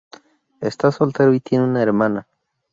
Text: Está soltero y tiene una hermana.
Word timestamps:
Está 0.61 0.91
soltero 0.91 1.31
y 1.31 1.39
tiene 1.39 1.63
una 1.65 1.83
hermana. 1.83 2.25